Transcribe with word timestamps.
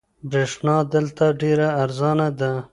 برېښنا 0.29 0.77
دلته 0.93 1.25
ډېره 1.41 1.67
ارزانه 1.83 2.27
ده. 2.39 2.51